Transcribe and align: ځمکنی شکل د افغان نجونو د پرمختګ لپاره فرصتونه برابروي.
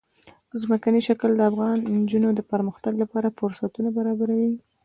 ځمکنی 0.61 0.99
شکل 1.07 1.29
د 1.35 1.41
افغان 1.51 1.77
نجونو 2.01 2.29
د 2.35 2.41
پرمختګ 2.51 2.93
لپاره 3.03 3.35
فرصتونه 3.39 3.89
برابروي. 3.97 4.51